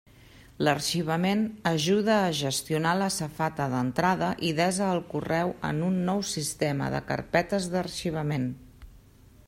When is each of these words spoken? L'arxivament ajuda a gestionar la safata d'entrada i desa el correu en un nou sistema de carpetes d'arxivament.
L'arxivament 0.67 1.41
ajuda 1.71 2.15
a 2.21 2.31
gestionar 2.37 2.93
la 3.01 3.09
safata 3.17 3.67
d'entrada 3.73 4.31
i 4.49 4.49
desa 4.61 4.87
el 4.95 5.03
correu 5.13 5.53
en 5.71 5.85
un 5.89 5.99
nou 6.09 6.25
sistema 6.31 6.89
de 6.97 7.03
carpetes 7.13 7.69
d'arxivament. 7.77 8.51